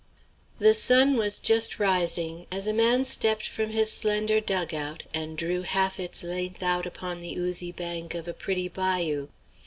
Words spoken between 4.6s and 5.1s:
out